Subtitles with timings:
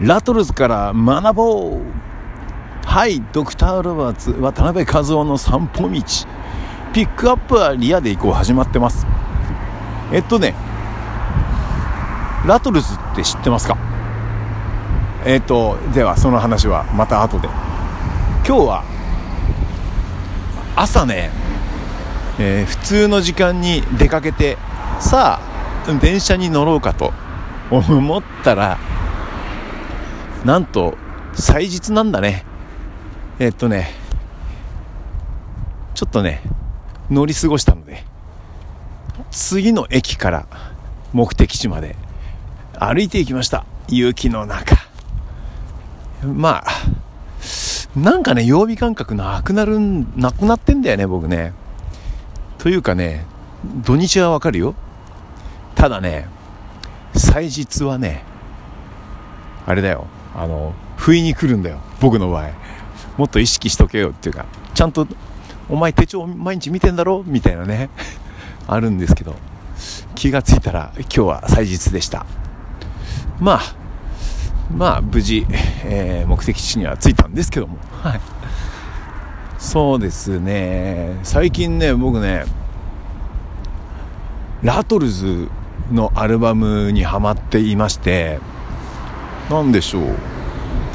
[0.00, 1.82] ラトルズから学ぼう。
[2.84, 6.02] はいドクター・ロバーツ渡辺和夫の散歩道。
[6.92, 9.06] ピックアップはリアで行こう始まってます。
[10.12, 10.54] えっとね
[12.46, 13.76] ラトルズって知ってますか？
[15.24, 17.48] えっとではその話はまた後で。
[18.46, 18.84] 今日は
[20.76, 21.30] 朝ね、
[22.38, 24.58] えー、普通の時間に出かけて
[25.00, 25.40] さ
[25.86, 27.12] あ電車に乗ろうかと
[27.70, 28.78] 思ったら
[30.44, 30.96] なんと
[31.32, 32.44] 祭日なんだね。
[33.38, 33.88] えっとね
[35.94, 36.42] ちょっとね
[37.10, 38.04] 乗り過ごしたので
[39.30, 40.46] 次の駅から
[41.12, 41.96] 目的地まで
[42.78, 43.64] 歩いていきました。
[43.88, 44.76] 雪の中。
[46.22, 51.52] まあなんかね曜日感覚なくなるなくなってんだよね僕ね。
[52.58, 53.24] というかね
[53.84, 54.74] 土日はわかるよ。
[55.74, 56.28] ただね
[57.14, 58.24] 祭日はね
[59.66, 60.06] あれだよ。
[60.34, 62.50] あの不意に来るんだよ僕の場合。
[63.16, 65.06] もっと意識しとけよっていうかちゃんと
[65.68, 67.90] お前手帳毎日見てんだろみたいなね
[68.66, 69.36] あるんですけど
[70.14, 72.26] 気がついたら今日は祭日でした。
[73.38, 73.60] まあ
[74.74, 75.46] まあ無事、
[75.84, 77.78] えー、目的地には着いたんですけども。
[78.02, 78.20] はい。
[79.58, 81.18] そうですね。
[81.22, 82.44] 最近ね僕ね
[84.62, 85.48] ラトルズ
[85.92, 88.38] のアルバムにハマっていまして
[89.50, 90.16] 何でしょう。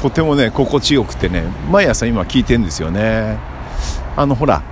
[0.02, 3.38] とてもね心地よくてね毎朝今聞いてんですよね。
[4.16, 4.62] あのほら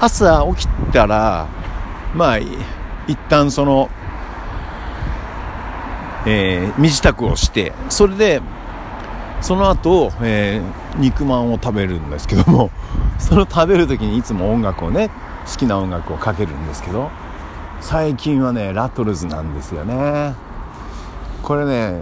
[0.00, 1.46] 朝起きたら
[2.14, 3.90] まあ一旦その
[6.26, 8.42] えー、身支度をしてそれで
[9.40, 12.70] その後、えー、肉まんを食べるんですけども
[13.18, 15.10] その食べる時にいつも音楽をね
[15.46, 17.10] 好きな音楽をかけるんですけど
[17.80, 20.34] 最近はねラトルズなんですよね。
[21.42, 22.00] これね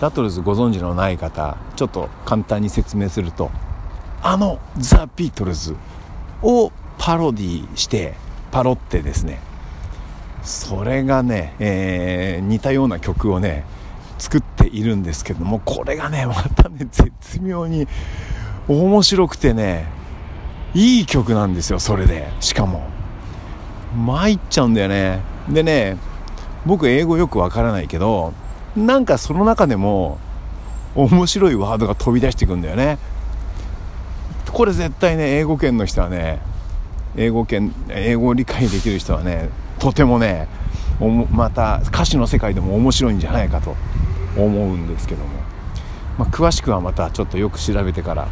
[0.00, 3.50] ラトルズご存知のない方ちょっと簡単に説明すると
[4.22, 5.76] あのザ・ビートルズ
[6.42, 8.14] をパロディして
[8.50, 9.40] パロってですね
[10.42, 13.64] それがね、えー、似たような曲をね
[14.18, 17.86] 作っているんですけどもこれがねまたね絶妙に
[18.68, 19.86] 面白くてね
[20.74, 22.28] いい曲なんですよそれで。
[22.40, 22.86] しかも
[23.96, 25.20] 参っちゃうんだよね。
[25.48, 25.96] でね
[26.66, 28.32] 僕英語よくわからないけど
[28.76, 30.18] なんかその中でも
[30.94, 32.98] 面白いワードが飛び出してくんだよね。
[34.52, 36.40] これ絶対ね英語圏の人はね
[37.16, 39.48] 英語圏英語を理解できる人はね
[39.78, 40.48] とてもね
[41.32, 43.76] また歌詞の世界でも面白いんじゃないかと
[44.36, 45.28] 思うんですけども、
[46.18, 48.28] まあ、詳しくはまたちょっとよく調べてから、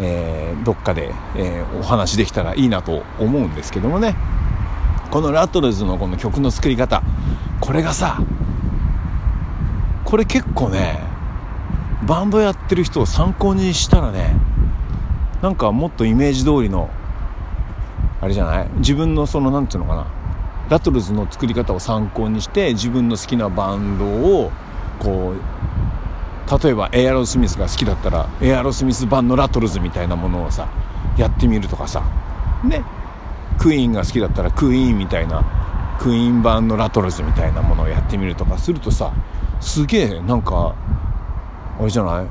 [0.00, 4.16] えー、どっかで、えー、お話できたらいいなと思うんですけどもね。
[5.10, 7.02] このラトルズのこの曲の作り方
[7.60, 8.22] これがさ
[10.12, 11.00] これ結構ね
[12.06, 14.34] バンドやってる人を参考にしたらね
[15.40, 16.90] なんかもっとイメージ通りの
[18.20, 18.68] あれじゃない？
[18.76, 20.06] 自分のその何て言うのかな？
[20.68, 24.52] ラトルズの作り方を参考にして自分の好きなバンドを
[25.00, 30.68] こう例えばエアロスミスが好きだったらエアロスミス版のラトルズみたいなものをさ
[31.16, 32.02] やってみるとかさ。
[32.62, 32.84] ね。
[33.58, 39.14] クイーンが好きだったらクイーンみたいなクイーン版のラトルズみたいなものをやってみるとかするとさ
[39.62, 40.74] すげえなんか
[41.80, 42.26] あれじゃない？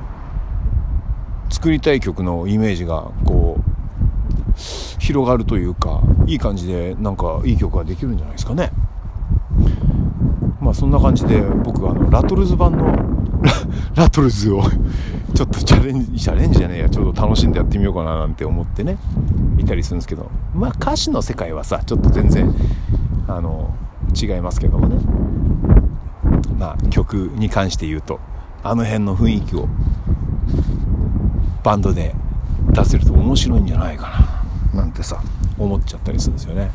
[1.50, 3.64] 作りたい曲のイメージがこう
[5.00, 8.72] 広がるというかいい感じでなんかいい曲ができるんじゃないですかね。
[10.62, 12.86] まあそんな感じで僕あのラトルズ版の
[13.96, 14.62] ラトルズを
[15.34, 18.98] ちょっとチャレンジチャレンジじゃねえやちょっと楽しんでやってみようかななんて思ってね
[19.58, 20.30] いたりするんですけど。
[20.54, 22.54] まあ歌詞の世界はさちょっと全然
[23.28, 23.72] あの
[24.22, 24.98] 違いますけどもね。
[26.58, 28.20] まあ曲に関して言うと
[28.64, 29.68] あの辺の雰囲気を
[31.64, 32.16] バンドで
[32.72, 35.22] 出せると面白いんじゃないかななんてさ
[35.58, 36.72] 思っちゃったりするんですよね。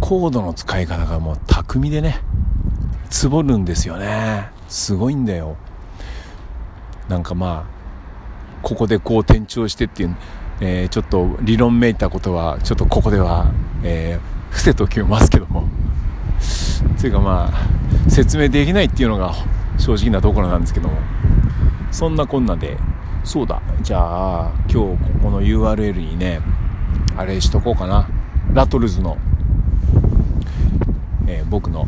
[0.00, 2.20] コードの使い方がもう巧みでね
[3.10, 4.50] つぼるんですよね。
[4.68, 5.56] すごいんだよ。
[7.08, 7.76] なんかまあ
[8.62, 10.16] ここでこう転調してっていう、
[10.60, 13.52] えー、ちょっと理論めいたことはちょっとここでは、
[13.82, 15.68] えー、伏せときますけども。
[17.00, 19.34] というかまあ説明できないっていうのが
[19.78, 20.96] 正直なところなんですけども。
[21.90, 22.76] そんなこんなで。
[23.24, 23.60] そうだ。
[23.82, 26.40] じゃあ今日ここの URL にね
[27.16, 28.08] あれしとこうかな。
[28.52, 29.18] ラトルズの、
[31.26, 31.86] えー、僕の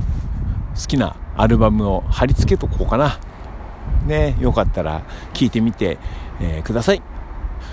[0.75, 3.21] 好きなアルバムを貼り付けとこうかな。
[4.07, 5.03] ねよかったら
[5.35, 5.99] 聞いてみて、
[6.41, 7.03] えー、ください。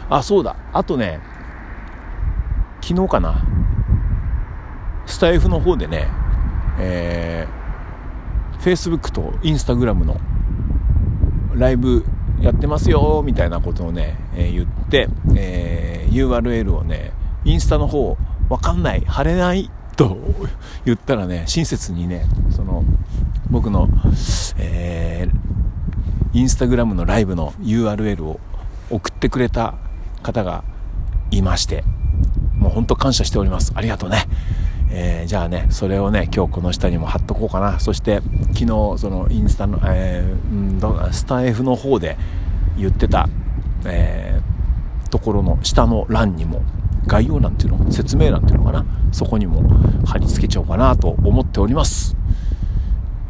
[0.09, 0.55] あそうだ。
[0.73, 1.19] あとね
[2.81, 3.43] 昨日かな。
[5.05, 6.07] スタイフの方でね
[6.77, 7.64] えー、
[8.65, 10.17] Facebook と Instagram の
[11.53, 12.03] ライブ
[12.41, 15.07] やってますよみたいなことをね、えー、言って、
[15.37, 17.13] えー、URL をね
[17.43, 18.17] インスタの方
[18.49, 20.17] わかんない貼れないと
[20.83, 22.83] 言ったらね親切にねその
[23.51, 23.87] 僕の、
[24.57, 28.39] えー、インスタグラムのライブの URL を
[28.89, 29.75] 送ってくれた
[30.23, 30.63] 方が
[31.29, 31.83] いまして
[32.57, 33.73] もう本当感謝しております。
[33.75, 34.25] ありがとうね。
[34.97, 37.81] えー、じゃあねそれをね今日この下にも貼っとこうかな。
[37.81, 38.21] そして
[38.53, 42.17] 昨日そのインスタの、えー、スタイフの方で
[42.77, 43.27] 言ってた、
[43.85, 46.63] えー、ところの下の欄にも
[47.07, 48.85] 概要欄っていうの説明欄っていうのかな。
[49.11, 49.63] そこにも
[50.05, 52.15] 貼り付けちゃおうかなと思っております。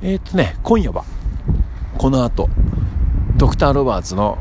[0.04, 1.04] えっ、とね今夜は
[1.98, 2.48] この後
[3.38, 4.38] ドクター・ロバーツの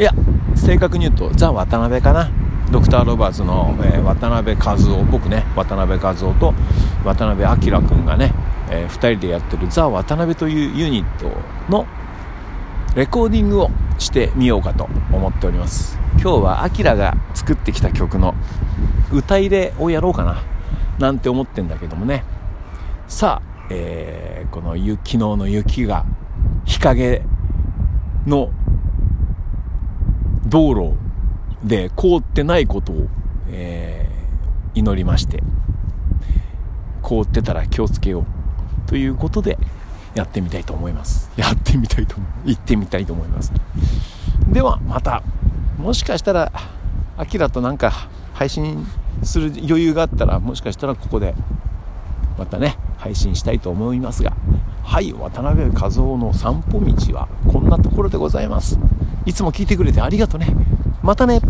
[0.00, 0.12] いや
[0.56, 2.28] 正確に言うとザ・渡辺かな。
[2.70, 6.54] ドクター・ロバーツの、えー、渡辺和夫僕ね渡辺和夫と
[7.04, 8.32] 渡辺明君がね、
[8.70, 11.30] えー、2人でやってるザ・渡辺というユニット
[11.70, 11.86] の
[12.94, 15.98] レコーディングをしてみようかと思っております。
[16.20, 18.34] 今日はアキラが作ってきた曲の
[19.12, 20.42] 歌入れをやろうかな
[20.98, 22.24] なんて思ってんだけどもね。
[23.06, 26.04] さあ、えー、この昨日の雪が
[26.64, 27.22] 日陰
[28.26, 28.50] の
[30.46, 31.07] 道路
[31.64, 33.06] で凍ってないことを、
[33.48, 35.42] えー、祈りまして
[37.02, 39.58] 凍ってたら気をつけようということで
[40.14, 41.30] やってみたいと思います。
[41.36, 43.52] やってみたいと思行ってみたいと思います。
[44.48, 45.22] ではまた
[45.78, 46.52] もしかしたら
[47.16, 48.86] アキラとなんか配信
[49.22, 51.34] する余裕があったらもしかしたらここで
[52.38, 54.32] またね配信したいと思いますが
[54.82, 58.78] はい渡辺和夫の散歩道はこんなところでございます。
[59.26, 60.54] いつも聞いてくれてありがとうね。
[61.08, 61.40] またね。